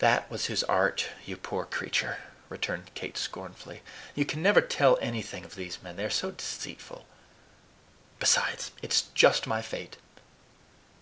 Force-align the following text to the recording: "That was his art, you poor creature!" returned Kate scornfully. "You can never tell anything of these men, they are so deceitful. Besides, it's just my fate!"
"That 0.00 0.30
was 0.30 0.48
his 0.52 0.62
art, 0.64 1.08
you 1.24 1.38
poor 1.38 1.64
creature!" 1.64 2.18
returned 2.50 2.90
Kate 2.92 3.16
scornfully. 3.16 3.80
"You 4.14 4.26
can 4.26 4.42
never 4.42 4.60
tell 4.60 4.98
anything 5.00 5.46
of 5.46 5.54
these 5.54 5.80
men, 5.82 5.96
they 5.96 6.04
are 6.04 6.10
so 6.10 6.30
deceitful. 6.30 7.06
Besides, 8.18 8.72
it's 8.82 9.04
just 9.14 9.46
my 9.46 9.62
fate!" 9.62 9.96